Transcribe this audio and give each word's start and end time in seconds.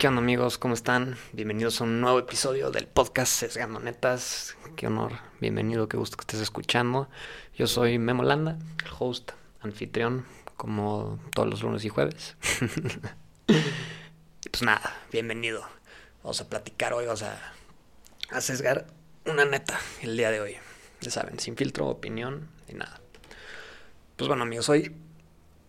¿Qué 0.00 0.08
onda 0.08 0.22
amigos? 0.22 0.56
¿Cómo 0.56 0.72
están? 0.72 1.18
Bienvenidos 1.34 1.78
a 1.78 1.84
un 1.84 2.00
nuevo 2.00 2.18
episodio 2.18 2.70
del 2.70 2.86
podcast 2.86 3.34
Sesgando 3.34 3.80
Netas. 3.80 4.56
Qué 4.74 4.86
honor, 4.86 5.12
bienvenido, 5.42 5.90
qué 5.90 5.98
gusto 5.98 6.16
que 6.16 6.22
estés 6.22 6.40
escuchando. 6.40 7.10
Yo 7.54 7.66
soy 7.66 7.98
Memo 7.98 8.22
Landa, 8.22 8.56
el 8.82 8.90
host, 8.98 9.32
anfitrión, 9.60 10.24
como 10.56 11.18
todos 11.34 11.50
los 11.50 11.62
lunes 11.62 11.84
y 11.84 11.90
jueves. 11.90 12.34
pues 13.46 14.62
nada, 14.62 14.96
bienvenido. 15.12 15.68
Vamos 16.22 16.40
a 16.40 16.48
platicar 16.48 16.94
hoy, 16.94 17.04
vamos 17.04 17.22
a, 17.22 17.38
a 18.30 18.40
sesgar 18.40 18.86
una 19.26 19.44
neta 19.44 19.78
el 20.00 20.16
día 20.16 20.30
de 20.30 20.40
hoy. 20.40 20.56
Ya 21.02 21.10
saben, 21.10 21.38
sin 21.38 21.58
filtro, 21.58 21.86
opinión 21.88 22.48
y 22.68 22.72
nada. 22.72 23.02
Pues 24.16 24.28
bueno 24.28 24.44
amigos, 24.44 24.66
hoy 24.70 24.96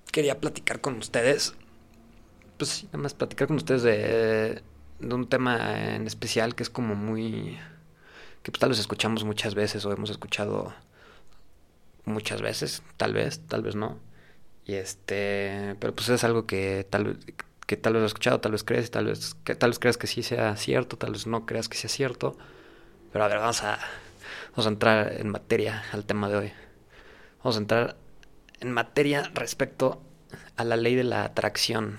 quería 0.10 0.40
platicar 0.40 0.80
con 0.80 0.96
ustedes 1.00 1.54
pues 2.62 2.84
nada 2.86 3.00
más 3.00 3.16
platicar 3.16 3.48
con 3.48 3.58
ustedes 3.58 3.82
de, 3.82 4.62
de, 5.00 5.16
un 5.16 5.28
tema 5.28 5.96
en 5.96 6.06
especial 6.06 6.54
que 6.54 6.62
es 6.62 6.70
como 6.70 6.94
muy... 6.94 7.58
que 8.44 8.52
pues 8.52 8.60
tal 8.60 8.70
vez 8.70 8.78
escuchamos 8.78 9.24
muchas 9.24 9.56
veces 9.56 9.84
o 9.84 9.92
hemos 9.92 10.12
escuchado 10.12 10.72
muchas 12.06 12.44
veces, 12.44 12.84
tal 12.98 13.14
vez, 13.14 13.40
tal 13.48 13.64
vez 13.64 13.76
no. 13.76 13.98
Y 14.68 14.76
este, 14.76 15.76
pero 15.80 15.96
pues 15.96 16.10
es 16.10 16.24
algo 16.24 16.46
que 16.46 16.86
tal 16.88 17.18
que 17.66 17.78
tal 17.78 17.94
vez 17.94 18.02
lo 18.02 18.06
has 18.06 18.12
escuchado, 18.12 18.40
tal 18.42 18.52
vez 18.52 18.64
crees, 18.64 18.92
tal 18.92 19.06
vez 19.08 19.34
que 19.44 19.56
tal 19.56 19.72
vez 19.72 19.80
creas 19.80 19.98
que 19.98 20.06
sí 20.06 20.22
sea 20.22 20.56
cierto, 20.56 20.98
tal 20.98 21.14
vez 21.14 21.26
no 21.26 21.48
creas 21.48 21.68
que 21.68 21.78
sea 21.78 21.90
cierto. 21.90 22.38
Pero 23.12 23.26
a 23.26 23.28
ver, 23.28 23.40
vamos 23.40 23.64
a 23.64 23.80
vamos 24.52 24.68
a 24.68 24.70
entrar 24.70 25.14
en 25.20 25.30
materia 25.30 25.84
al 25.94 26.06
tema 26.06 26.30
de 26.30 26.36
hoy. 26.36 26.52
Vamos 27.40 27.56
a 27.56 27.60
entrar 27.60 27.96
en 28.60 28.72
materia 28.72 29.32
respecto 29.34 30.04
a 30.58 30.64
la 30.64 30.76
ley 30.76 30.94
de 30.94 31.06
la 31.06 31.24
atracción. 31.24 31.98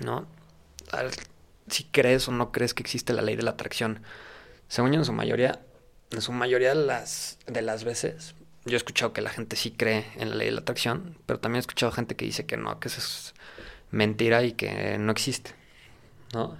¿No? 0.00 0.26
si 1.68 1.84
crees 1.84 2.28
o 2.28 2.32
no 2.32 2.52
crees 2.52 2.74
que 2.74 2.82
existe 2.82 3.12
la 3.12 3.22
ley 3.22 3.36
de 3.36 3.42
la 3.42 3.52
atracción. 3.52 4.02
Según 4.68 4.92
yo, 4.92 4.98
en 4.98 5.04
su 5.04 5.12
mayoría, 5.12 5.60
en 6.10 6.20
su 6.20 6.32
mayoría 6.32 6.70
de 6.70 6.86
las, 6.86 7.38
de 7.46 7.62
las 7.62 7.84
veces, 7.84 8.34
yo 8.64 8.74
he 8.74 8.76
escuchado 8.76 9.12
que 9.12 9.22
la 9.22 9.30
gente 9.30 9.56
sí 9.56 9.70
cree 9.70 10.06
en 10.16 10.30
la 10.30 10.36
ley 10.36 10.46
de 10.46 10.52
la 10.52 10.60
atracción, 10.60 11.18
pero 11.26 11.40
también 11.40 11.58
he 11.58 11.60
escuchado 11.60 11.92
gente 11.92 12.16
que 12.16 12.24
dice 12.24 12.46
que 12.46 12.56
no, 12.56 12.78
que 12.78 12.88
eso 12.88 12.98
es 12.98 13.34
mentira 13.90 14.42
y 14.42 14.52
que 14.52 14.98
no 14.98 15.12
existe, 15.12 15.52
¿no? 16.32 16.56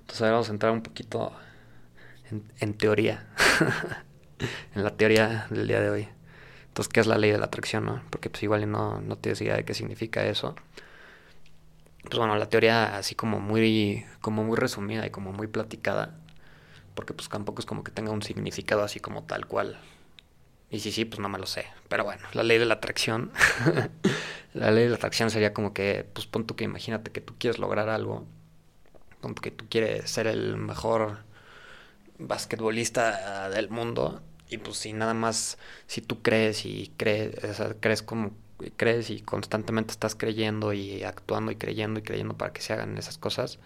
Entonces 0.00 0.20
ahora 0.20 0.32
vamos 0.32 0.48
a 0.48 0.52
entrar 0.52 0.72
un 0.72 0.82
poquito 0.82 1.32
en, 2.30 2.44
en 2.60 2.74
teoría, 2.74 3.26
en 4.74 4.84
la 4.84 4.96
teoría 4.96 5.46
del 5.50 5.66
día 5.66 5.80
de 5.80 5.90
hoy. 5.90 6.08
Entonces, 6.68 6.92
¿qué 6.92 7.00
es 7.00 7.06
la 7.06 7.18
ley 7.18 7.30
de 7.30 7.38
la 7.38 7.46
atracción, 7.46 7.86
no? 7.86 8.02
Porque 8.10 8.30
pues 8.30 8.42
igual 8.42 8.68
no, 8.70 9.00
no 9.00 9.16
tienes 9.16 9.40
idea 9.40 9.56
de 9.56 9.64
qué 9.64 9.74
significa 9.74 10.24
eso 10.26 10.56
pues 12.04 12.18
bueno, 12.18 12.36
la 12.36 12.48
teoría 12.48 12.96
así 12.96 13.14
como 13.14 13.40
muy, 13.40 14.06
como 14.20 14.44
muy 14.44 14.56
resumida 14.56 15.06
y 15.06 15.10
como 15.10 15.32
muy 15.32 15.46
platicada, 15.46 16.16
porque 16.94 17.14
pues 17.14 17.28
tampoco 17.28 17.60
es 17.60 17.66
como 17.66 17.84
que 17.84 17.92
tenga 17.92 18.12
un 18.12 18.22
significado 18.22 18.82
así 18.82 19.00
como 19.00 19.24
tal 19.24 19.46
cual. 19.46 19.78
Y 20.70 20.80
sí, 20.80 20.92
sí, 20.92 21.04
pues 21.04 21.20
no 21.20 21.28
me 21.28 21.38
lo 21.38 21.46
sé. 21.46 21.66
Pero 21.88 22.04
bueno, 22.04 22.22
la 22.32 22.42
ley 22.42 22.58
de 22.58 22.64
la 22.66 22.74
atracción. 22.74 23.30
la 24.54 24.70
ley 24.70 24.84
de 24.84 24.90
la 24.90 24.96
atracción 24.96 25.30
sería 25.30 25.54
como 25.54 25.72
que, 25.72 26.04
pues 26.12 26.26
pon 26.26 26.46
tú 26.46 26.56
que 26.56 26.64
imagínate 26.64 27.12
que 27.12 27.20
tú 27.20 27.34
quieres 27.38 27.58
lograr 27.58 27.88
algo. 27.88 28.26
Pon 29.20 29.34
que 29.34 29.50
tú 29.50 29.66
quieres 29.68 30.10
ser 30.10 30.26
el 30.26 30.56
mejor 30.56 31.18
basquetbolista 32.18 33.48
del 33.50 33.70
mundo. 33.70 34.22
Y 34.48 34.58
pues 34.58 34.78
si 34.78 34.92
nada 34.92 35.14
más, 35.14 35.58
si 35.86 36.00
tú 36.00 36.22
crees 36.22 36.66
y 36.66 36.92
crees, 36.96 37.36
crees 37.80 38.02
como 38.02 38.32
crees 38.76 39.10
y 39.10 39.20
constantemente 39.20 39.92
estás 39.92 40.14
creyendo 40.14 40.72
y 40.72 41.02
actuando 41.04 41.52
y 41.52 41.56
creyendo 41.56 42.00
y 42.00 42.02
creyendo 42.02 42.36
para 42.36 42.52
que 42.52 42.62
se 42.62 42.72
hagan 42.72 42.96
esas 42.98 43.18
cosas, 43.18 43.58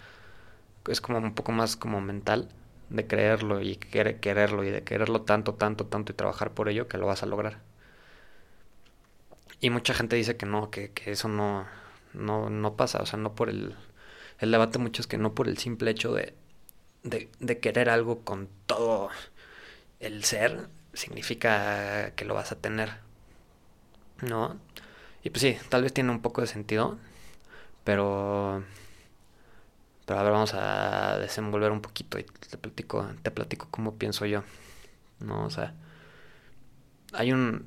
es 0.89 1.01
como 1.01 1.19
un 1.19 1.35
poco 1.35 1.53
más 1.53 1.77
como 1.77 2.01
mental 2.01 2.49
de 2.91 3.07
creerlo 3.07 3.61
y 3.63 3.77
quererlo 3.77 4.65
y 4.65 4.71
de 4.71 4.85
quererlo 4.85 5.23
tanto, 5.23 5.55
tanto, 5.55 5.87
tanto 5.87 6.13
y 6.13 6.17
trabajar 6.17 6.53
por 6.53 6.69
ello 6.69 6.89
que 6.89 6.99
lo 6.99 7.07
vas 7.07 7.23
a 7.23 7.27
lograr. 7.27 7.61
Y 9.61 9.71
mucha 9.71 9.95
gente 9.95 10.17
dice 10.17 10.37
que 10.37 10.47
no, 10.47 10.71
que, 10.71 10.93
que 10.93 11.11
eso 11.13 11.29
no, 11.29 11.67
no, 12.15 12.51
no 12.51 12.77
pasa, 12.77 13.01
o 13.03 13.07
sea, 13.07 13.19
no 13.19 13.35
por 13.35 13.49
el... 13.49 13.77
El 14.39 14.53
debate 14.53 14.79
mucho 14.79 15.03
es 15.03 15.09
que 15.09 15.19
no 15.19 15.35
por 15.35 15.49
el 15.49 15.59
simple 15.59 15.91
hecho 15.91 16.15
de, 16.15 16.35
de 17.03 17.59
querer 17.61 17.91
algo 17.91 18.21
con 18.25 18.49
todo 18.67 19.11
el 20.01 20.25
ser, 20.25 20.69
significa 20.93 22.13
que 22.17 22.25
lo 22.25 22.35
vas 22.35 22.53
a 22.53 22.57
tener. 22.57 23.09
¿no? 24.23 24.59
Y 25.29 25.31
pues 25.31 25.43
sí, 25.43 25.59
tal 25.69 25.83
vez 25.83 25.93
tiene 25.93 26.11
un 26.11 26.23
poco 26.23 26.41
de 26.41 26.47
sentido, 26.47 26.99
pero... 27.85 28.65
Pero 30.07 30.21
a 30.21 30.23
ver, 30.23 30.33
vamos 30.33 30.55
a 30.55 31.19
desenvolver 31.19 31.71
un 31.71 31.83
poquito 31.83 32.19
y 32.19 32.23
te 32.25 32.57
platico, 32.57 33.07
te 33.23 33.31
platico 33.31 33.69
cómo 33.71 33.97
pienso 33.99 34.25
yo, 34.25 34.43
¿no? 35.21 35.45
O 35.45 35.51
sea, 35.51 35.75
hay 37.13 37.33
un... 37.33 37.67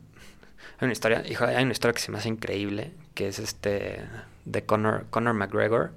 Hay 0.79 0.85
una 0.85 0.94
historia, 0.94 1.23
hijo, 1.29 1.45
hay 1.45 1.61
una 1.63 1.72
historia 1.72 1.94
que 1.94 2.01
se 2.01 2.11
me 2.11 2.17
hace 2.17 2.29
increíble, 2.29 2.94
que 3.13 3.27
es 3.27 3.38
este 3.38 4.07
de 4.45 4.66
Conor, 4.66 5.05
Conor 5.11 5.35
McGregor, 5.35 5.91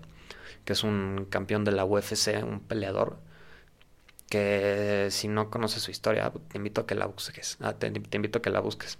que 0.66 0.75
es 0.75 0.84
un 0.84 1.26
campeón 1.31 1.64
de 1.64 1.72
la 1.72 1.86
UFC, 1.86 2.42
un 2.44 2.60
peleador, 2.60 3.19
que 4.28 5.08
si 5.10 5.28
no 5.28 5.48
conoces 5.48 5.82
su 5.82 5.91
historia, 5.91 6.31
te 6.48 6.58
invito 6.58 6.82
a 6.82 6.86
que 6.86 6.94
la 6.94 7.06
busques. 7.06 7.56
Ah, 7.60 7.72
te, 7.72 7.91
te 7.91 8.16
invito 8.19 8.41
a 8.41 8.42
que 8.42 8.50
la 8.50 8.60
busques. 8.60 8.98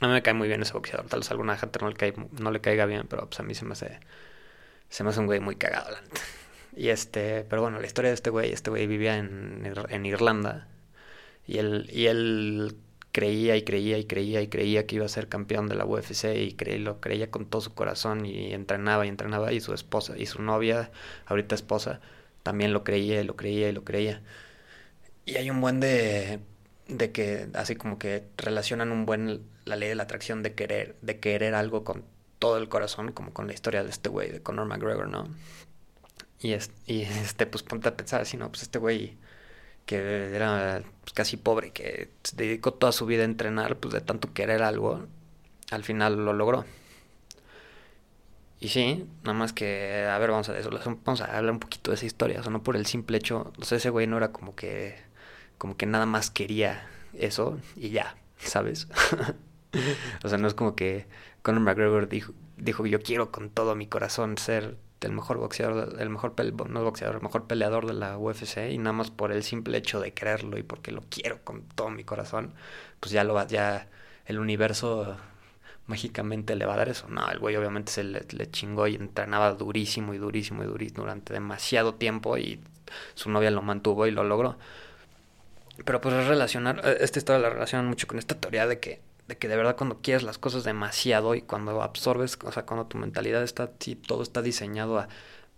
A 0.00 0.06
mí 0.06 0.12
me 0.12 0.22
cae 0.22 0.34
muy 0.34 0.48
bien 0.48 0.62
ese 0.62 0.72
boxeador. 0.74 1.06
Tal 1.06 1.20
vez 1.20 1.30
alguna 1.30 1.56
gente 1.56 1.78
no 1.80 1.90
le, 1.90 2.14
no 2.38 2.50
le 2.50 2.60
caiga 2.60 2.86
bien, 2.86 3.06
pero 3.08 3.26
pues 3.26 3.40
a 3.40 3.42
mí 3.42 3.54
se 3.54 3.64
me 3.64 3.72
hace, 3.72 3.98
se 4.88 5.04
me 5.04 5.10
hace 5.10 5.20
un 5.20 5.26
güey 5.26 5.40
muy 5.40 5.56
cagado, 5.56 5.90
la 5.90 6.00
Y 6.76 6.88
este, 6.90 7.44
pero 7.44 7.62
bueno, 7.62 7.80
la 7.80 7.86
historia 7.86 8.10
de 8.10 8.14
este 8.14 8.30
güey, 8.30 8.52
este 8.52 8.70
güey 8.70 8.86
vivía 8.86 9.16
en, 9.18 9.72
en 9.88 10.06
Irlanda 10.06 10.68
y 11.46 11.58
él, 11.58 11.88
y 11.92 12.06
él 12.06 12.76
creía 13.12 13.56
y 13.56 13.62
creía 13.64 13.98
y 13.98 14.04
creía 14.04 14.42
y 14.42 14.48
creía 14.48 14.86
que 14.86 14.96
iba 14.96 15.06
a 15.06 15.08
ser 15.08 15.28
campeón 15.28 15.68
de 15.68 15.74
la 15.74 15.84
UFC 15.86 16.24
y 16.36 16.54
lo 16.78 17.00
creía 17.00 17.30
con 17.30 17.46
todo 17.46 17.62
su 17.62 17.74
corazón 17.74 18.26
y 18.26 18.52
entrenaba 18.54 19.06
y 19.06 19.08
entrenaba 19.08 19.52
y 19.52 19.60
su 19.60 19.74
esposa 19.74 20.16
y 20.16 20.26
su 20.26 20.42
novia, 20.42 20.92
ahorita 21.26 21.54
esposa, 21.54 22.00
también 22.42 22.72
lo 22.72 22.84
creía 22.84 23.20
y 23.20 23.24
lo 23.24 23.36
creía 23.36 23.68
y 23.70 23.72
lo 23.72 23.84
creía. 23.84 24.22
Y 25.24 25.36
hay 25.36 25.50
un 25.50 25.60
buen 25.60 25.80
de 25.80 26.40
de 26.88 27.12
que 27.12 27.48
así 27.54 27.76
como 27.76 27.98
que 27.98 28.24
relacionan 28.36 28.92
un 28.92 29.06
buen 29.06 29.42
la 29.68 29.76
ley 29.76 29.88
de 29.88 29.94
la 29.94 30.04
atracción 30.04 30.42
de 30.42 30.54
querer 30.54 30.96
de 31.02 31.20
querer 31.20 31.54
algo 31.54 31.84
con 31.84 32.04
todo 32.38 32.58
el 32.58 32.68
corazón 32.68 33.12
como 33.12 33.32
con 33.32 33.46
la 33.46 33.54
historia 33.54 33.84
de 33.84 33.90
este 33.90 34.08
güey 34.08 34.30
de 34.30 34.42
Conor 34.42 34.66
McGregor 34.66 35.08
no 35.08 35.28
y, 36.40 36.52
es, 36.52 36.70
y 36.86 37.02
este 37.02 37.46
pues 37.46 37.62
ponte 37.62 37.88
a 37.88 37.96
pensar 37.96 38.20
así 38.20 38.36
no 38.36 38.48
pues 38.48 38.62
este 38.62 38.78
güey 38.78 39.16
que 39.86 40.34
era 40.34 40.82
pues, 41.02 41.12
casi 41.12 41.36
pobre 41.36 41.70
que 41.72 42.10
se 42.22 42.36
dedicó 42.36 42.74
toda 42.74 42.92
su 42.92 43.06
vida 43.06 43.22
a 43.22 43.26
entrenar 43.26 43.76
pues 43.76 43.94
de 43.94 44.00
tanto 44.00 44.32
querer 44.32 44.62
algo 44.62 45.06
al 45.70 45.84
final 45.84 46.24
lo 46.24 46.32
logró. 46.32 46.64
Y 48.60 48.68
sí, 48.68 49.06
nada 49.22 49.38
más 49.38 49.52
que, 49.52 50.04
a 50.10 50.18
ver, 50.18 50.30
vamos 50.30 50.48
a 50.48 50.58
eso, 50.58 50.70
vamos 50.70 51.20
a 51.20 51.36
hablar 51.36 51.52
un 51.52 51.60
poquito 51.60 51.92
de 51.92 51.94
esa 51.96 52.06
historia, 52.06 52.40
o 52.40 52.42
sea, 52.42 52.50
no 52.50 52.62
por 52.62 52.74
el 52.74 52.86
simple 52.86 53.16
hecho, 53.18 53.52
o 53.56 53.64
sea, 53.64 53.78
ese 53.78 53.90
güey 53.90 54.08
no 54.08 54.16
era 54.16 54.32
como 54.32 54.56
que 54.56 54.96
como 55.58 55.76
que 55.76 55.86
nada 55.86 56.06
más 56.06 56.30
quería 56.30 56.88
eso 57.14 57.58
y 57.76 57.90
ya, 57.90 58.16
¿sabes? 58.38 58.88
o 60.24 60.28
sea, 60.28 60.38
no 60.38 60.48
es 60.48 60.54
como 60.54 60.74
que 60.74 61.06
Conor 61.42 61.62
McGregor 61.62 62.08
dijo, 62.08 62.32
dijo, 62.56 62.86
yo 62.86 63.00
quiero 63.00 63.30
con 63.30 63.50
todo 63.50 63.74
mi 63.74 63.86
corazón 63.86 64.38
ser 64.38 64.76
el 65.00 65.12
mejor 65.12 65.38
boxeador, 65.38 65.96
el 66.00 66.10
mejor 66.10 66.34
no 66.68 66.82
boxeador, 66.82 67.16
el 67.16 67.22
mejor 67.22 67.46
peleador 67.46 67.86
de 67.86 67.94
la 67.94 68.18
UFC 68.18 68.70
y 68.70 68.78
nada 68.78 68.92
más 68.92 69.10
por 69.10 69.32
el 69.32 69.42
simple 69.44 69.78
hecho 69.78 70.00
de 70.00 70.12
quererlo 70.12 70.58
y 70.58 70.62
porque 70.62 70.90
lo 70.90 71.02
quiero 71.08 71.42
con 71.44 71.62
todo 71.62 71.90
mi 71.90 72.04
corazón, 72.04 72.54
pues 73.00 73.12
ya 73.12 73.24
lo 73.24 73.34
va, 73.34 73.46
ya 73.46 73.88
el 74.26 74.38
universo 74.38 75.16
mágicamente 75.86 76.56
le 76.56 76.66
va 76.66 76.74
a 76.74 76.78
dar 76.78 76.88
eso. 76.88 77.08
No, 77.08 77.30
el 77.30 77.38
güey 77.38 77.56
obviamente 77.56 77.92
se 77.92 78.04
le, 78.04 78.22
le 78.30 78.50
chingó 78.50 78.86
y 78.88 78.96
entrenaba 78.96 79.54
durísimo 79.54 80.14
y 80.14 80.18
durísimo 80.18 80.62
y 80.64 80.66
durísimo 80.66 81.02
durante 81.02 81.32
demasiado 81.32 81.94
tiempo 81.94 82.36
y 82.38 82.60
su 83.14 83.30
novia 83.30 83.50
lo 83.50 83.62
mantuvo 83.62 84.06
y 84.06 84.10
lo 84.10 84.24
logró. 84.24 84.58
Pero 85.84 86.00
pues 86.00 86.14
es 86.14 86.26
relacionar, 86.26 86.80
eh, 86.84 86.98
esta 87.00 87.18
historia 87.18 87.40
la 87.40 87.50
relacionan 87.50 87.86
mucho 87.86 88.06
con 88.06 88.18
esta 88.18 88.34
teoría 88.34 88.66
de 88.66 88.80
que, 88.80 89.00
de 89.28 89.38
que 89.38 89.48
de 89.48 89.56
verdad 89.56 89.76
cuando 89.76 90.00
quieres 90.00 90.22
las 90.22 90.38
cosas 90.38 90.64
demasiado 90.64 91.34
y 91.34 91.42
cuando 91.42 91.82
absorbes, 91.82 92.38
o 92.44 92.52
sea, 92.52 92.64
cuando 92.66 92.86
tu 92.86 92.98
mentalidad 92.98 93.42
está, 93.42 93.72
si 93.80 93.94
todo 93.96 94.22
está 94.22 94.42
diseñado 94.42 94.98
a 94.98 95.08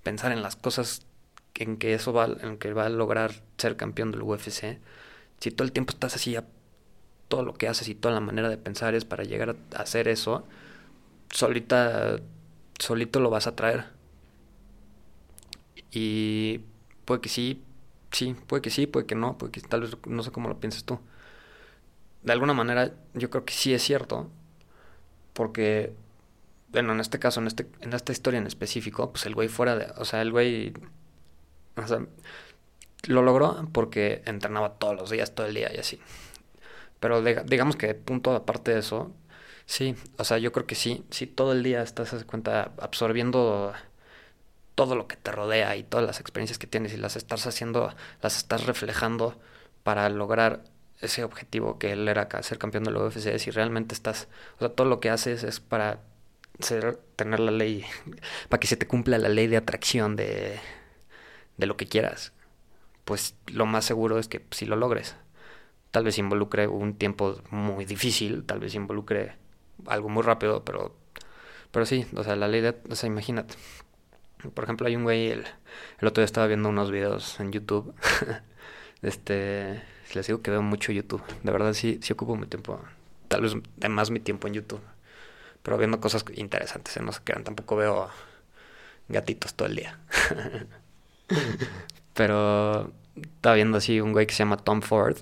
pensar 0.03 0.33
en 0.33 0.43
las 0.43 0.57
cosas 0.57 1.07
en 1.55 1.77
que 1.79 1.95
eso 1.95 2.13
va, 2.13 2.27
en 2.27 2.59
que 2.59 2.73
va 2.73 2.87
a 2.87 2.89
lograr 2.91 3.33
ser 3.59 3.77
campeón 3.77 4.13
del 4.13 4.23
UFC, 4.23 4.81
si 5.41 5.51
todo 5.53 5.65
el 5.67 5.73
tiempo 5.73 5.93
estás 5.93 6.17
así, 6.17 6.37
todo 7.29 7.45
lo 7.45 7.55
que 7.55 7.69
haces 7.69 7.89
y 7.89 7.95
toda 7.95 8.15
la 8.15 8.21
manera 8.21 8.49
de 8.49 8.59
pensar 8.59 8.95
es 8.95 9.05
para 9.05 9.25
llegar 9.25 9.57
a 9.75 9.81
hacer 9.83 10.09
eso, 10.09 10.45
solita, 11.31 12.21
solito 12.79 13.21
lo 13.21 13.31
vas 13.31 13.47
a 13.47 13.57
traer. 13.57 13.87
Y 15.93 16.61
puede 17.05 17.21
que 17.21 17.29
sí, 17.29 17.63
sí, 18.13 18.37
puede 18.47 18.63
que 18.63 18.71
sí, 18.71 18.87
puede 18.87 19.07
que 19.07 19.15
no, 19.15 19.39
puede 19.39 19.53
que 19.53 19.61
tal 19.63 19.83
vez 19.83 19.97
no 20.07 20.23
sé 20.23 20.31
cómo 20.33 20.49
lo 20.49 20.61
pienses 20.61 20.85
tú. 20.85 21.01
De 22.23 22.33
alguna 22.33 22.55
manera 22.55 22.93
yo 23.15 23.31
creo 23.31 23.45
que 23.45 23.55
sí 23.55 23.75
es 23.75 23.83
cierto, 23.83 24.31
porque, 25.33 25.95
bueno, 26.69 26.93
en 26.93 27.01
este 27.01 27.19
caso, 27.19 27.41
en, 27.41 27.47
este, 27.49 27.69
en 27.81 27.93
esta 27.95 28.13
historia 28.13 28.39
en 28.39 28.47
específico, 28.47 29.13
pues 29.13 29.27
el 29.27 29.35
güey 29.35 29.49
fuera 29.49 29.77
de, 29.77 29.87
o 29.97 30.05
sea, 30.05 30.23
el 30.23 30.33
güey 30.33 30.75
O 31.77 31.87
sea, 31.87 32.07
lo 33.07 33.23
logró 33.23 33.69
porque 33.73 34.23
entrenaba 34.27 34.75
todos 34.79 34.97
los 34.97 35.11
días, 35.11 35.35
todo 35.35 35.47
el 35.47 35.55
día 35.55 35.73
y 35.75 35.79
así. 35.79 36.01
Pero 37.01 37.23
digamos 37.23 37.77
que 37.77 37.95
punto 37.95 38.33
aparte 38.35 38.73
de 38.75 38.81
eso, 38.81 39.13
sí, 39.67 39.97
o 40.19 40.25
sea, 40.25 40.39
yo 40.39 40.53
creo 40.53 40.67
que 40.67 40.75
sí, 40.75 41.05
sí 41.11 41.27
todo 41.27 41.53
el 41.53 41.63
día 41.63 41.83
estás, 41.83 42.13
a 42.15 42.25
cuenta, 42.27 42.73
absorbiendo 42.79 43.73
todo 44.75 44.95
lo 44.97 45.07
que 45.09 45.17
te 45.17 45.33
rodea 45.33 45.77
y 45.77 45.83
todas 45.85 46.07
las 46.07 46.21
experiencias 46.21 46.59
que 46.59 46.67
tienes 46.67 46.93
y 46.95 46.97
las 46.97 47.17
estás 47.17 47.47
haciendo, 47.47 47.95
las 48.23 48.37
estás 48.37 48.67
reflejando 48.67 49.39
para 49.83 50.09
lograr 50.09 50.65
ese 51.01 51.25
objetivo 51.25 51.79
que 51.79 51.93
él 51.93 52.09
era 52.09 52.29
ser 52.43 52.59
campeón 52.59 52.85
de 52.85 52.91
la 52.91 53.01
UFC, 53.01 53.39
si 53.39 53.51
realmente 53.51 53.95
estás, 53.95 54.29
o 54.57 54.61
sea, 54.61 54.69
todo 54.71 54.87
lo 54.89 55.01
que 55.01 55.11
haces 55.11 55.45
es 55.45 55.61
para 55.61 56.01
tener 57.17 57.41
la 57.41 57.51
ley, 57.51 57.85
para 58.49 58.61
que 58.61 58.67
se 58.67 58.77
te 58.77 58.87
cumpla 58.87 59.19
la 59.19 59.29
ley 59.29 59.47
de 59.47 59.57
atracción 59.57 60.17
de, 60.17 60.59
de 61.57 61.67
lo 61.67 61.77
que 61.77 61.87
quieras, 61.87 62.33
pues 63.05 63.35
lo 63.47 63.67
más 63.67 63.85
seguro 63.85 64.19
es 64.19 64.29
que 64.29 64.45
si 64.51 64.67
lo 64.67 64.77
logres. 64.77 65.17
Tal 65.91 66.05
vez 66.05 66.19
involucre 66.19 66.69
un 66.69 66.95
tiempo 66.95 67.43
muy 67.51 67.85
difícil, 67.85 68.45
tal 68.45 68.61
vez 68.61 68.75
involucre 68.75 69.37
algo 69.87 70.09
muy 70.09 70.23
rápido, 70.23 70.65
pero, 70.65 70.97
pero 71.73 71.87
sí, 71.87 72.07
o 72.17 72.25
sea, 72.25 72.37
la 72.37 72.49
ley 72.49 72.61
de, 72.61 72.77
o 72.91 72.95
sea, 72.95 73.09
imagínate. 73.09 73.55
Por 74.55 74.65
ejemplo, 74.65 74.87
hay 74.87 74.97
un 74.97 75.05
güey, 75.05 75.31
el, 75.31 75.45
el 75.99 76.09
otro 76.09 76.23
día 76.23 76.27
estaba 76.27 76.47
viendo 76.47 76.69
unos 76.69 76.91
videos 76.91 77.41
en 77.41 77.53
YouTube, 77.53 77.95
este, 79.03 79.83
les 80.15 80.27
digo 80.27 80.43
que 80.43 80.51
veo 80.51 80.63
mucho 80.63 80.93
YouTube. 80.93 81.23
De 81.43 81.53
verdad 81.53 81.73
sí, 81.73 81.99
sí 82.03 82.13
ocupo 82.13 82.37
mi 82.37 82.47
tiempo. 82.47 82.81
Tal 83.29 83.43
vez 83.43 83.55
más 83.89 84.11
mi 84.11 84.21
tiempo 84.21 84.49
en 84.49 84.55
YouTube. 84.55 84.83
Pero 85.63 85.79
viendo 85.79 86.01
cosas 86.01 86.25
interesantes, 86.35 86.97
¿eh? 86.97 87.03
no 87.03 87.13
se 87.13 87.21
crean. 87.23 87.45
Tampoco 87.45 87.77
veo 87.77 88.11
gatitos 89.09 89.55
todo 89.55 89.69
el 89.69 89.77
día. 89.77 89.99
pero 92.15 92.93
estaba 93.17 93.55
viendo 93.55 93.79
así 93.79 94.01
un 94.01 94.13
güey 94.13 94.27
que 94.27 94.35
se 94.35 94.41
llama 94.41 94.57
Tom 94.57 94.83
Ford. 94.83 95.17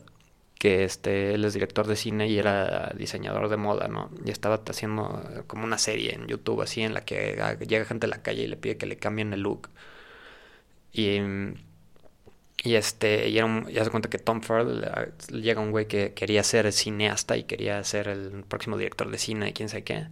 Que 0.58 0.82
este, 0.82 1.34
él 1.34 1.44
es 1.44 1.54
director 1.54 1.86
de 1.86 1.94
cine 1.94 2.26
y 2.28 2.36
era 2.36 2.92
diseñador 2.96 3.48
de 3.48 3.56
moda, 3.56 3.86
¿no? 3.86 4.10
Y 4.24 4.30
estaba 4.30 4.60
haciendo 4.68 5.44
como 5.46 5.64
una 5.64 5.78
serie 5.78 6.14
en 6.14 6.26
YouTube 6.26 6.62
así 6.62 6.82
en 6.82 6.94
la 6.94 7.04
que 7.04 7.56
llega 7.68 7.84
gente 7.84 8.06
a 8.06 8.08
la 8.08 8.22
calle 8.22 8.42
y 8.42 8.48
le 8.48 8.56
pide 8.56 8.76
que 8.76 8.86
le 8.86 8.96
cambien 8.96 9.32
el 9.32 9.42
look. 9.42 9.68
Y 10.92 11.20
y 12.64 12.74
este, 12.74 13.28
y 13.28 13.38
era 13.38 13.64
ya 13.70 13.84
se 13.84 13.90
cuenta 13.90 14.10
que 14.10 14.18
Tom 14.18 14.40
Ford 14.42 14.84
llega 15.30 15.60
un 15.60 15.70
güey 15.70 15.86
que 15.86 16.12
quería 16.14 16.42
ser 16.42 16.72
cineasta 16.72 17.36
y 17.36 17.44
quería 17.44 17.82
ser 17.84 18.08
el 18.08 18.44
próximo 18.48 18.76
director 18.76 19.10
de 19.10 19.18
cine 19.18 19.50
y 19.50 19.52
quién 19.52 19.68
sabe 19.68 19.84
qué. 19.84 20.06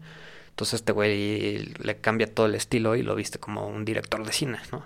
Entonces 0.50 0.74
este 0.74 0.92
güey 0.92 1.58
le 1.58 1.96
cambia 1.96 2.32
todo 2.32 2.46
el 2.46 2.54
estilo 2.54 2.96
y 2.96 3.02
lo 3.02 3.14
viste 3.14 3.38
como 3.38 3.66
un 3.66 3.84
director 3.84 4.24
de 4.24 4.32
cine, 4.32 4.58
¿no? 4.72 4.84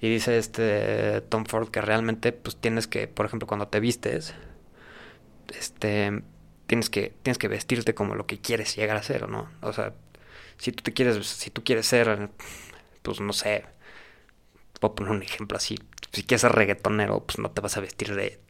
Y 0.00 0.10
dice 0.10 0.36
este 0.38 1.20
Tom 1.22 1.46
Ford 1.46 1.70
que 1.70 1.80
realmente 1.80 2.32
pues 2.32 2.56
tienes 2.56 2.86
que, 2.86 3.08
por 3.08 3.26
ejemplo, 3.26 3.46
cuando 3.46 3.68
te 3.68 3.80
vistes, 3.80 4.34
este 5.56 6.22
tienes 6.66 6.90
que 6.90 7.14
tienes 7.22 7.38
que 7.38 7.48
vestirte 7.48 7.94
como 7.94 8.14
lo 8.14 8.26
que 8.26 8.38
quieres 8.40 8.76
llegar 8.76 8.96
a 8.96 9.02
ser, 9.02 9.28
¿no? 9.28 9.50
O 9.62 9.72
sea, 9.72 9.94
si 10.58 10.72
tú 10.72 10.82
te 10.82 10.92
quieres 10.92 11.26
si 11.26 11.50
tú 11.50 11.62
quieres 11.64 11.86
ser 11.86 12.30
pues 13.02 13.20
no 13.20 13.32
sé, 13.32 13.64
puedo 14.84 14.94
poner 14.96 15.12
un 15.12 15.22
ejemplo 15.22 15.56
así, 15.56 15.78
si 16.12 16.22
quieres 16.24 16.42
ser 16.42 16.52
reggaetonero, 16.52 17.20
pues 17.24 17.38
no 17.38 17.50
te 17.50 17.60
vas 17.60 17.76
a 17.76 17.80
vestir 17.80 18.14
de, 18.14 18.40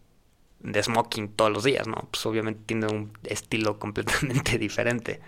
de 0.61 0.83
smoking 0.83 1.29
todos 1.29 1.53
los 1.53 1.65
días, 1.65 1.87
¿no? 1.87 2.09
Pues 2.11 2.25
obviamente 2.27 2.63
tiene 2.67 2.87
un 2.89 3.13
estilo 3.25 3.79
completamente 3.81 4.59
diferente. 4.59 5.21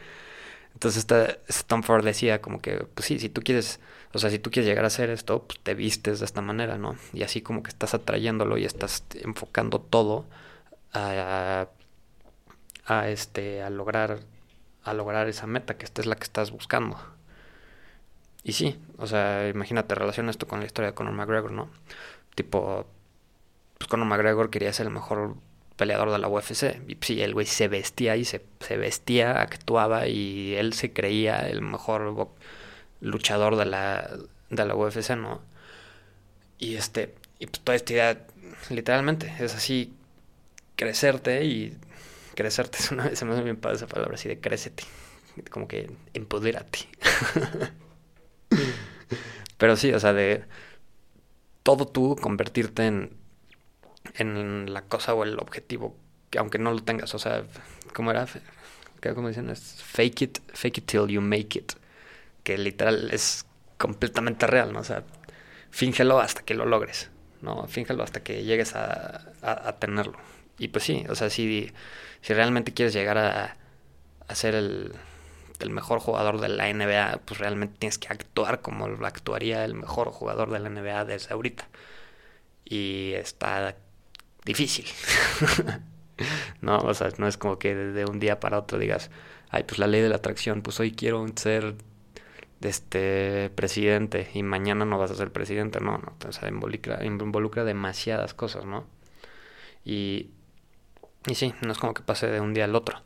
Entonces 0.74 1.00
esta, 1.00 1.38
Tom 1.66 1.82
Ford 1.82 2.04
decía 2.04 2.42
como 2.42 2.60
que, 2.60 2.78
pues 2.94 3.06
sí, 3.06 3.18
si 3.18 3.28
tú 3.30 3.42
quieres, 3.42 3.80
o 4.12 4.18
sea, 4.18 4.30
si 4.30 4.38
tú 4.38 4.50
quieres 4.50 4.68
llegar 4.68 4.84
a 4.84 4.88
hacer 4.88 5.10
esto, 5.10 5.44
pues 5.46 5.60
te 5.60 5.74
vistes 5.74 6.20
de 6.20 6.26
esta 6.26 6.42
manera, 6.42 6.78
¿no? 6.78 6.96
Y 7.12 7.22
así 7.22 7.40
como 7.42 7.62
que 7.62 7.70
estás 7.70 7.94
atrayéndolo 7.94 8.58
y 8.58 8.64
estás 8.64 9.04
enfocando 9.22 9.80
todo 9.80 10.26
a, 10.92 11.68
a 12.86 13.08
este, 13.08 13.62
a 13.62 13.70
lograr, 13.70 14.20
a 14.84 14.94
lograr 14.94 15.28
esa 15.28 15.46
meta, 15.46 15.76
que 15.78 15.84
esta 15.84 16.00
es 16.02 16.06
la 16.06 16.16
que 16.16 16.24
estás 16.24 16.50
buscando. 16.50 16.98
Y 18.46 18.52
sí, 18.52 18.78
o 18.96 19.08
sea, 19.08 19.48
imagínate, 19.48 19.96
relaciona 19.96 20.30
esto 20.30 20.46
con 20.46 20.60
la 20.60 20.66
historia 20.66 20.92
de 20.92 20.94
Conor 20.94 21.14
McGregor, 21.14 21.50
¿no? 21.50 21.68
Tipo, 22.36 22.86
pues 23.76 23.88
Conor 23.88 24.06
McGregor 24.06 24.50
quería 24.50 24.72
ser 24.72 24.86
el 24.86 24.92
mejor 24.92 25.34
peleador 25.74 26.12
de 26.12 26.18
la 26.20 26.28
UFC. 26.28 26.80
Y 26.86 26.96
sí, 27.00 27.20
el 27.22 27.34
güey 27.34 27.46
se 27.46 27.66
vestía 27.66 28.14
y 28.14 28.24
se, 28.24 28.46
se 28.60 28.76
vestía, 28.76 29.40
actuaba 29.42 30.06
y 30.06 30.54
él 30.54 30.74
se 30.74 30.92
creía 30.92 31.40
el 31.48 31.60
mejor 31.60 32.30
luchador 33.00 33.56
de 33.56 33.66
la, 33.66 34.16
de 34.50 34.64
la 34.64 34.76
UFC, 34.76 35.16
¿no? 35.16 35.42
Y 36.60 36.76
este, 36.76 37.16
y 37.40 37.46
pues 37.46 37.60
toda 37.64 37.74
esta 37.74 37.92
idea, 37.94 38.26
literalmente, 38.70 39.34
es 39.40 39.56
así, 39.56 39.92
crecerte 40.76 41.44
y 41.44 41.76
crecerte 42.36 42.78
es 42.80 42.92
una 42.92 43.08
vez, 43.08 43.18
se 43.18 43.24
me 43.24 43.32
hace 43.32 43.42
bien 43.42 43.56
padre 43.56 43.78
esa 43.78 43.88
palabra 43.88 44.14
así 44.14 44.28
de 44.28 44.38
crécete, 44.38 44.84
como 45.50 45.66
que 45.66 45.90
empodérate. 46.14 46.78
Pero 49.58 49.76
sí, 49.76 49.92
o 49.92 50.00
sea, 50.00 50.12
de 50.12 50.44
todo 51.62 51.86
tú 51.86 52.16
convertirte 52.16 52.86
en, 52.86 53.16
en 54.14 54.72
la 54.72 54.82
cosa 54.82 55.14
o 55.14 55.24
el 55.24 55.38
objetivo, 55.38 55.96
que 56.30 56.38
aunque 56.38 56.58
no 56.58 56.72
lo 56.72 56.82
tengas, 56.82 57.14
o 57.14 57.18
sea, 57.18 57.44
¿cómo 57.92 58.10
era? 58.10 58.26
¿Cómo 59.14 59.28
dicen? 59.28 59.50
Es 59.50 59.82
fake 59.82 60.22
it, 60.22 60.38
fake 60.52 60.78
it 60.78 60.86
till 60.86 61.06
you 61.08 61.20
make 61.20 61.58
it, 61.58 61.72
que 62.42 62.58
literal 62.58 63.10
es 63.12 63.46
completamente 63.78 64.46
real, 64.46 64.72
¿no? 64.72 64.80
O 64.80 64.84
sea, 64.84 65.04
fíngelo 65.70 66.18
hasta 66.20 66.42
que 66.42 66.54
lo 66.54 66.66
logres, 66.66 67.10
¿no? 67.42 67.66
Fíngelo 67.68 68.02
hasta 68.02 68.22
que 68.22 68.44
llegues 68.44 68.74
a, 68.74 69.32
a, 69.42 69.72
tenerlo. 69.78 70.18
Y 70.58 70.68
pues 70.68 70.84
sí, 70.84 71.04
o 71.08 71.14
sea, 71.14 71.30
si, 71.30 71.72
si 72.22 72.34
realmente 72.34 72.72
quieres 72.72 72.94
llegar 72.94 73.18
a, 73.18 73.56
a 74.26 74.34
ser 74.34 74.54
el, 74.54 74.92
el 75.64 75.70
mejor 75.70 76.00
jugador 76.00 76.40
de 76.40 76.48
la 76.48 76.72
NBA, 76.72 77.20
pues 77.24 77.40
realmente 77.40 77.76
tienes 77.78 77.98
que 77.98 78.08
actuar 78.08 78.60
como 78.60 78.86
actuaría 79.04 79.64
el 79.64 79.74
mejor 79.74 80.10
jugador 80.10 80.50
de 80.50 80.58
la 80.60 80.68
NBA 80.68 81.04
desde 81.04 81.32
ahorita. 81.34 81.68
Y 82.64 83.12
está 83.14 83.76
difícil. 84.44 84.86
no, 86.60 86.78
o 86.78 86.94
sea, 86.94 87.10
no 87.18 87.28
es 87.28 87.36
como 87.36 87.58
que 87.58 87.74
de 87.74 88.04
un 88.04 88.18
día 88.20 88.40
para 88.40 88.58
otro 88.58 88.78
digas, 88.78 89.10
ay, 89.50 89.64
pues 89.64 89.78
la 89.78 89.86
ley 89.86 90.00
de 90.00 90.08
la 90.08 90.16
atracción, 90.16 90.62
pues 90.62 90.80
hoy 90.80 90.92
quiero 90.92 91.24
ser 91.36 91.76
este 92.62 93.50
presidente 93.54 94.30
y 94.34 94.42
mañana 94.42 94.84
no 94.84 94.98
vas 94.98 95.10
a 95.10 95.14
ser 95.14 95.32
presidente, 95.32 95.80
no, 95.80 95.98
no, 95.98 96.14
o 96.26 96.32
sea, 96.32 96.48
involucra, 96.48 97.04
involucra 97.04 97.64
demasiadas 97.64 98.34
cosas, 98.34 98.64
¿no? 98.64 98.86
Y, 99.84 100.30
y 101.26 101.34
sí, 101.34 101.54
no 101.62 101.72
es 101.72 101.78
como 101.78 101.94
que 101.94 102.02
pase 102.02 102.28
de 102.28 102.40
un 102.40 102.54
día 102.54 102.64
al 102.64 102.74
otro, 102.74 103.02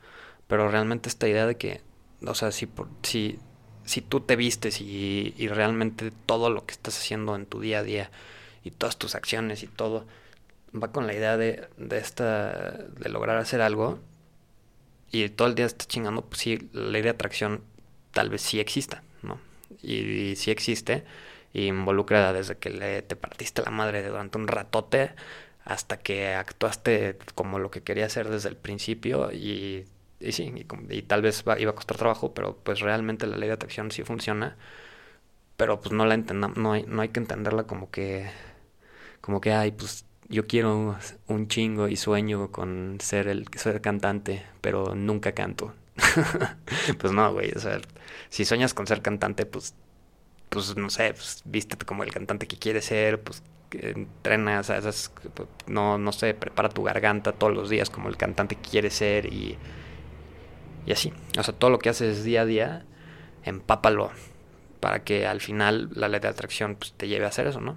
pero 0.47 0.69
realmente 0.71 1.09
esta 1.09 1.29
idea 1.29 1.47
de 1.47 1.57
que 1.57 1.83
o 2.27 2.35
sea, 2.35 2.53
si, 2.53 2.69
si, 3.03 3.39
si 3.85 4.01
tú 4.03 4.21
te 4.21 4.37
vistes 4.37 4.81
y, 4.81 5.35
y, 5.37 5.49
realmente 5.49 6.13
todo 6.27 6.51
lo 6.51 6.67
que 6.67 6.73
estás 6.73 6.99
haciendo 6.99 7.35
en 7.37 7.47
tu 7.47 7.61
día 7.61 7.81
a 7.81 7.83
día 7.83 8.11
y 8.65 8.71
todas 8.71 8.99
tus 8.99 9.15
acciones 9.15 9.63
y 9.63 9.67
todo 9.67 10.07
va 10.75 10.93
con 10.93 11.07
la 11.07 11.15
idea 11.15 11.37
de, 11.37 11.69
de 11.79 11.99
esta 11.99 12.73
de 12.73 13.09
lograr 13.09 13.39
hacer 13.39 13.61
algo 13.63 13.99
y 15.13 15.29
todo 15.31 15.49
el 15.49 15.55
día 15.55 15.67
estás 15.67 15.89
chingando, 15.89 16.23
pues 16.23 16.41
sí, 16.41 16.71
la 16.73 16.87
ley 16.91 17.03
de 17.03 17.11
atracción 17.11 17.63
tal 18.13 18.31
vez 18.31 18.43
sí 18.43 18.61
exista, 18.61 19.03
¿no? 19.23 19.41
Y, 19.83 20.37
sí 20.37 20.51
existe 20.51 21.05
y 21.53 21.67
involucra 21.67 22.33
desde 22.33 22.57
que 22.59 22.71
le, 22.71 23.03
te 23.03 23.17
partiste 23.17 23.63
la 23.63 23.71
madre 23.71 24.07
durante 24.07 24.39
un 24.39 24.47
ratote 24.47 25.13
hasta 25.65 25.99
que 25.99 26.35
actuaste 26.35 27.19
como 27.35 27.59
lo 27.59 27.71
que 27.71 27.83
quería 27.83 28.07
hacer 28.07 28.29
desde 28.29 28.49
el 28.49 28.57
principio 28.57 29.33
y 29.33 29.85
y 30.21 30.33
sí, 30.33 30.53
y, 30.91 31.03
tal 31.03 31.23
vez 31.23 31.45
iba 31.59 31.71
a 31.71 31.75
costar 31.75 31.97
trabajo, 31.97 32.35
pero 32.35 32.57
pues 32.63 32.81
realmente 32.81 33.27
la 33.27 33.37
ley 33.37 33.49
de 33.49 33.55
atracción 33.55 33.91
sí 33.91 34.03
funciona, 34.05 34.57
pero 35.57 35.81
pues 35.81 35.93
no 35.93 36.07
la 36.07 36.15
entendamos, 36.15 36.57
no 36.59 36.73
hay, 36.73 36.85
no 36.87 37.03
hay 37.03 37.09
que 37.09 37.21
entenderla 37.21 37.65
como 37.65 37.91
que, 37.91 38.31
como 39.21 39.41
que, 39.41 39.53
ay, 39.53 39.73
pues 39.73 40.05
yo 40.29 40.47
quiero 40.47 40.97
un 41.27 41.49
chingo 41.49 41.89
y 41.89 41.97
sueño 41.97 42.53
con 42.53 42.99
ser 43.01 43.29
el 43.29 43.47
ser 43.57 43.81
cantante, 43.81 44.45
pero 44.61 44.95
nunca 44.95 45.33
canto. 45.33 45.75
pues 46.99 47.13
no, 47.13 47.33
güey, 47.33 47.53
o 47.57 47.59
sea, 47.59 47.81
si 48.29 48.45
sueñas 48.45 48.75
con 48.75 48.87
ser 48.87 49.03
cantante, 49.03 49.47
pues, 49.47 49.75
pues 50.51 50.77
no 50.77 50.91
sé, 50.91 51.15
pues 51.15 51.43
vístete 51.47 51.87
como 51.87 52.05
el 52.05 52.13
cantante 52.13 52.47
que 52.47 52.57
quieres 52.59 52.85
ser, 52.87 53.23
pues 53.23 53.43
entrena, 53.73 54.61
o 54.61 54.63
sea, 54.65 54.81
no, 55.67 55.99
no 55.99 56.13
sé, 56.13 56.35
prepara 56.35 56.69
tu 56.69 56.83
garganta 56.83 57.33
todos 57.33 57.55
los 57.55 57.71
días 57.71 57.91
como 57.91 58.09
el 58.09 58.17
cantante 58.17 58.57
que 58.57 58.69
quieres 58.71 58.95
ser 58.95 59.27
y 59.27 59.59
y 60.87 60.93
así. 60.93 61.13
O 61.39 61.43
sea, 61.43 61.55
todo 61.55 61.71
lo 61.71 61.79
que 61.79 61.89
haces 61.89 62.25
día 62.25 62.43
a 62.43 62.47
día, 62.47 62.85
empápalo 63.45 64.11
para 64.81 65.05
que 65.05 65.27
al 65.27 65.41
final 65.41 65.91
la 65.95 66.09
ley 66.09 66.21
de 66.21 66.29
atracción 66.29 66.77
pues, 66.77 66.93
te 66.95 67.09
lleve 67.09 67.27
a 67.27 67.29
hacer 67.29 67.47
eso, 67.47 67.61
¿no? 67.61 67.77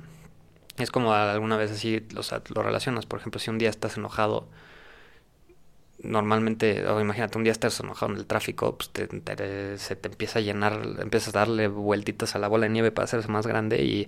Es 0.78 0.90
como 0.90 1.14
alguna 1.14 1.58
vez 1.58 1.72
así 1.72 2.06
lo, 2.14 2.22
lo 2.56 2.64
relacionas. 2.64 3.06
Por 3.06 3.20
ejemplo, 3.20 3.40
si 3.40 3.50
un 3.50 3.58
día 3.60 3.70
estás 3.70 3.98
enojado, 3.98 4.48
normalmente, 6.04 6.86
o 6.88 7.00
imagínate, 7.00 7.38
un 7.38 7.44
día 7.44 7.52
estás 7.52 7.80
enojado 7.80 8.12
en 8.12 8.18
el 8.20 8.26
tráfico, 8.26 8.78
pues 8.78 8.90
te, 8.90 9.78
se 9.78 9.96
te 9.96 10.08
empieza 10.10 10.40
a 10.40 10.42
llenar, 10.42 10.82
empiezas 11.00 11.36
a 11.36 11.40
darle 11.40 11.68
vueltitas 11.68 12.36
a 12.36 12.40
la 12.40 12.48
bola 12.48 12.66
de 12.66 12.72
nieve 12.72 12.92
para 12.92 13.06
hacerse 13.06 13.28
más 13.30 13.48
grande 13.48 13.84
y, 13.84 14.08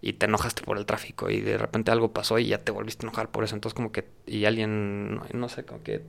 y 0.00 0.14
te 0.14 0.26
enojaste 0.26 0.62
por 0.62 0.78
el 0.78 0.86
tráfico 0.86 1.30
y 1.30 1.40
de 1.40 1.58
repente 1.58 1.90
algo 1.90 2.12
pasó 2.12 2.38
y 2.38 2.46
ya 2.48 2.58
te 2.58 2.72
volviste 2.72 3.04
a 3.04 3.08
enojar 3.08 3.30
por 3.30 3.44
eso. 3.44 3.54
Entonces 3.54 3.74
como 3.74 3.92
que, 3.92 4.06
y 4.26 4.44
alguien, 4.44 5.20
no, 5.32 5.48
sé, 5.48 5.64
como 5.64 5.82
que 5.82 6.02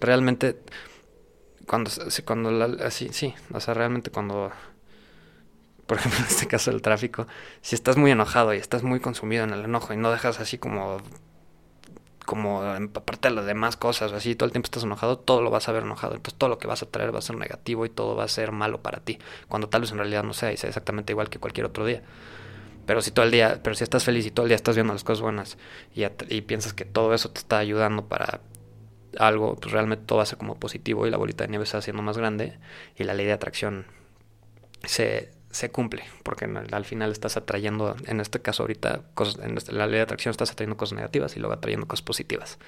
realmente, 0.00 0.58
cuando, 1.66 1.90
cuando 2.24 2.76
así, 2.84 3.08
sí, 3.12 3.34
o 3.52 3.60
sea, 3.60 3.74
realmente 3.74 4.10
cuando, 4.10 4.50
por 5.86 5.96
ejemplo, 5.98 6.20
en 6.20 6.26
este 6.26 6.46
caso 6.46 6.70
del 6.70 6.82
tráfico, 6.82 7.26
si 7.60 7.74
estás 7.74 7.96
muy 7.96 8.10
enojado 8.10 8.54
y 8.54 8.58
estás 8.58 8.82
muy 8.82 9.00
consumido 9.00 9.44
en 9.44 9.50
el 9.50 9.64
enojo 9.64 9.92
y 9.92 9.96
no 9.96 10.10
dejas 10.10 10.40
así 10.40 10.58
como 10.58 10.98
como 12.26 12.62
aparte 12.62 13.28
de 13.28 13.34
las 13.34 13.46
demás 13.46 13.76
cosas, 13.76 14.12
o 14.12 14.16
así, 14.16 14.34
todo 14.34 14.46
el 14.46 14.52
tiempo 14.52 14.66
estás 14.66 14.82
enojado, 14.82 15.16
todo 15.16 15.40
lo 15.40 15.50
vas 15.50 15.68
a 15.68 15.72
ver 15.72 15.84
enojado. 15.84 16.16
Entonces 16.16 16.36
todo 16.36 16.50
lo 16.50 16.58
que 16.58 16.66
vas 16.66 16.82
a 16.82 16.86
traer 16.86 17.14
va 17.14 17.20
a 17.20 17.22
ser 17.22 17.36
negativo 17.36 17.86
y 17.86 17.88
todo 17.88 18.16
va 18.16 18.24
a 18.24 18.28
ser 18.28 18.52
malo 18.52 18.82
para 18.82 19.00
ti. 19.00 19.18
Cuando 19.48 19.68
tal 19.68 19.82
vez 19.82 19.92
en 19.92 19.98
realidad 19.98 20.24
no 20.24 20.34
sea 20.34 20.52
y 20.52 20.56
sea 20.56 20.68
exactamente 20.68 21.12
igual 21.12 21.30
que 21.30 21.38
cualquier 21.38 21.66
otro 21.66 21.86
día. 21.86 22.02
Pero 22.84 23.00
si 23.00 23.10
todo 23.12 23.24
el 23.24 23.30
día, 23.30 23.60
pero 23.62 23.74
si 23.74 23.84
estás 23.84 24.04
feliz 24.04 24.26
y 24.26 24.30
todo 24.30 24.44
el 24.44 24.48
día 24.48 24.56
estás 24.56 24.74
viendo 24.74 24.92
las 24.92 25.04
cosas 25.04 25.22
buenas 25.22 25.56
y 25.94 26.40
piensas 26.42 26.74
que 26.74 26.84
todo 26.84 27.14
eso 27.14 27.30
te 27.30 27.38
está 27.38 27.58
ayudando 27.58 28.04
para 28.04 28.40
algo, 29.18 29.56
pues 29.56 29.72
realmente 29.72 30.04
todo 30.06 30.18
va 30.18 30.22
a 30.24 30.26
ser 30.26 30.38
como 30.38 30.58
positivo 30.58 31.06
y 31.06 31.10
la 31.10 31.16
bolita 31.16 31.44
de 31.44 31.50
nieve 31.50 31.66
se 31.66 31.72
va 31.74 31.80
haciendo 31.80 32.02
más 32.02 32.18
grande 32.18 32.58
y 32.96 33.04
la 33.04 33.14
ley 33.14 33.26
de 33.26 33.32
atracción 33.32 33.86
se, 34.84 35.32
se 35.50 35.70
cumple, 35.70 36.04
porque 36.22 36.44
al 36.44 36.84
final 36.84 37.12
estás 37.12 37.36
atrayendo, 37.36 37.96
en 38.06 38.20
este 38.20 38.40
caso 38.40 38.62
ahorita, 38.62 39.02
cosas, 39.14 39.44
en 39.44 39.56
este, 39.56 39.72
la 39.72 39.86
ley 39.86 39.96
de 39.96 40.02
atracción 40.02 40.30
estás 40.30 40.50
atrayendo 40.50 40.76
cosas 40.76 40.96
negativas 40.96 41.36
y 41.36 41.40
luego 41.40 41.54
atrayendo 41.54 41.86
cosas 41.86 42.02
positivas. 42.02 42.58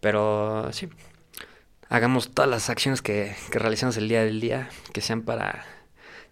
Pero 0.00 0.72
sí, 0.72 0.88
hagamos 1.88 2.32
todas 2.32 2.50
las 2.50 2.70
acciones 2.70 3.02
que, 3.02 3.34
que 3.50 3.58
realizamos 3.58 3.96
el 3.96 4.08
día 4.08 4.24
del 4.24 4.40
día, 4.40 4.70
que 4.92 5.00
sean 5.00 5.22
para 5.22 5.64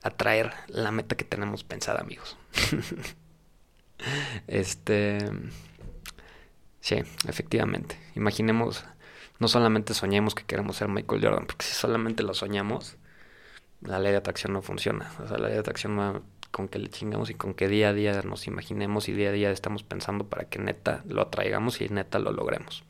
atraer 0.02 0.52
la 0.68 0.92
meta 0.92 1.16
que 1.16 1.24
tenemos 1.24 1.64
pensada, 1.64 2.00
amigos. 2.00 2.36
este, 4.46 5.18
sí, 6.80 6.96
efectivamente. 7.26 7.98
Imaginemos, 8.14 8.84
no 9.38 9.48
solamente 9.48 9.94
soñemos 9.94 10.34
que 10.34 10.44
queremos 10.44 10.76
ser 10.76 10.88
Michael 10.88 11.22
Jordan, 11.22 11.46
porque 11.46 11.66
si 11.66 11.74
solamente 11.74 12.22
lo 12.22 12.34
soñamos, 12.34 12.96
la 13.80 13.98
ley 13.98 14.12
de 14.12 14.18
atracción 14.18 14.52
no 14.52 14.62
funciona. 14.62 15.12
O 15.22 15.28
sea, 15.28 15.38
la 15.38 15.48
ley 15.48 15.54
de 15.54 15.60
atracción 15.60 15.98
va 15.98 16.20
con 16.50 16.68
que 16.68 16.78
le 16.78 16.88
chingamos 16.88 17.30
y 17.30 17.34
con 17.34 17.54
que 17.54 17.68
día 17.68 17.90
a 17.90 17.92
día 17.92 18.22
nos 18.22 18.46
imaginemos 18.46 19.08
y 19.08 19.12
día 19.12 19.28
a 19.28 19.32
día 19.32 19.50
estamos 19.50 19.82
pensando 19.82 20.26
para 20.26 20.44
que 20.48 20.58
neta 20.58 21.02
lo 21.06 21.22
atraigamos 21.22 21.80
y 21.80 21.88
neta 21.88 22.18
lo 22.18 22.32
logremos. 22.32 22.84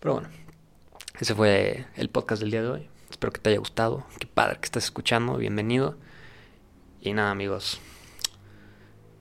Pero 0.00 0.14
bueno, 0.14 0.28
ese 1.20 1.34
fue 1.34 1.86
el 1.96 2.08
podcast 2.08 2.40
del 2.40 2.50
día 2.50 2.62
de 2.62 2.68
hoy. 2.68 2.88
Espero 3.10 3.32
que 3.32 3.40
te 3.40 3.50
haya 3.50 3.58
gustado. 3.58 4.06
Qué 4.18 4.26
padre 4.26 4.58
que 4.60 4.66
estés 4.66 4.84
escuchando. 4.84 5.36
Bienvenido. 5.36 5.96
Y 7.00 7.12
nada, 7.12 7.30
amigos. 7.30 7.80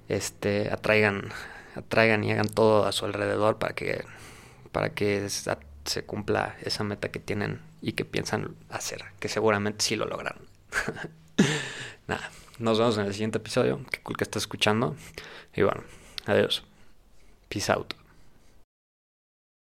Este, 0.07 0.69
atraigan, 0.71 1.29
atraigan 1.75 2.23
y 2.23 2.31
hagan 2.31 2.47
todo 2.47 2.85
a 2.85 2.91
su 2.91 3.05
alrededor 3.05 3.57
para 3.57 3.75
que, 3.75 4.05
para 4.71 4.93
que 4.93 5.27
se 5.29 6.05
cumpla 6.05 6.55
esa 6.63 6.83
meta 6.83 7.09
que 7.09 7.19
tienen 7.19 7.61
y 7.81 7.93
que 7.93 8.05
piensan 8.05 8.55
hacer, 8.69 9.03
que 9.19 9.29
seguramente 9.29 9.83
sí 9.83 9.95
lo 9.95 10.05
lograron. 10.05 10.41
Nada, 12.07 12.31
nos 12.59 12.79
vemos 12.79 12.97
en 12.97 13.05
el 13.05 13.13
siguiente 13.13 13.37
episodio. 13.37 13.85
Qué 13.91 13.99
cool 14.01 14.17
que 14.17 14.23
estás 14.23 14.43
escuchando. 14.43 14.95
Y 15.55 15.63
bueno, 15.63 15.83
adiós. 16.25 16.63
Peace 17.49 17.71
out. 17.71 18.04